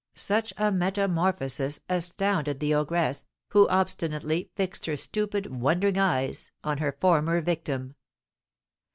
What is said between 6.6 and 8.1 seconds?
on her former victim.